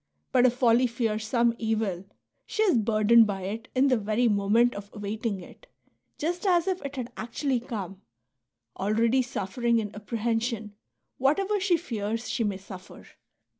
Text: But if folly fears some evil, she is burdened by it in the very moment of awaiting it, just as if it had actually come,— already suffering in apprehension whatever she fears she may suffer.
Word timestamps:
But 0.31 0.47
if 0.47 0.55
folly 0.55 0.87
fears 0.87 1.27
some 1.27 1.53
evil, 1.59 2.05
she 2.47 2.63
is 2.63 2.79
burdened 2.79 3.27
by 3.27 3.43
it 3.43 3.67
in 3.75 3.87
the 3.87 3.97
very 3.99 4.27
moment 4.27 4.73
of 4.73 4.89
awaiting 4.93 5.41
it, 5.41 5.67
just 6.17 6.43
as 6.47 6.65
if 6.67 6.81
it 6.83 6.95
had 6.95 7.11
actually 7.17 7.59
come,— 7.59 8.01
already 8.79 9.21
suffering 9.21 9.77
in 9.77 9.93
apprehension 9.93 10.73
whatever 11.19 11.59
she 11.59 11.77
fears 11.77 12.27
she 12.27 12.43
may 12.43 12.57
suffer. 12.57 13.05